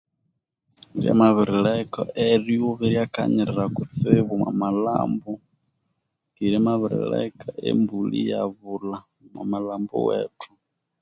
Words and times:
Byamabirireka 0.99 2.01
eryuba 2.27 2.81
iryakanyirira 2.87 3.65
kutsibu 3.75 4.31
omwamalambu 4.35 5.33
keghe 6.33 6.47
lyamabirireka 6.51 7.47
embulha 7.69 8.15
iyabula 8.23 8.97
omumalambu 9.23 9.95
wethu 10.07 10.49